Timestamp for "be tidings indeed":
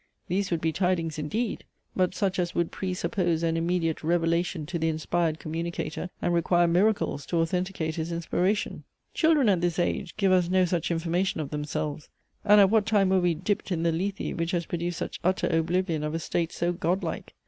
0.61-1.63